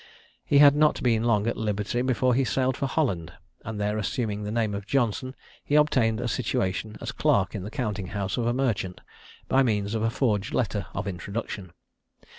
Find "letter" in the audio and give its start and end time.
10.55-10.87